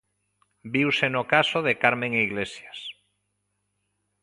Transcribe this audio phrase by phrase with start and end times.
[0.73, 2.79] Viuse no caso de Carmen Iglesias.